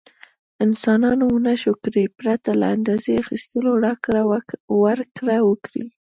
[0.65, 4.21] انسانانو ونشو کړای پرته له اندازې اخیستلو راکړه
[4.85, 5.83] ورکړه وکړي.